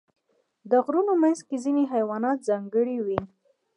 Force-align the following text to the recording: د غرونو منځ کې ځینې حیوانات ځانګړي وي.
د 0.69 0.71
غرونو 0.85 1.13
منځ 1.23 1.39
کې 1.47 1.55
ځینې 1.65 1.83
حیوانات 1.93 2.37
ځانګړي 2.49 2.97
وي. 3.05 3.19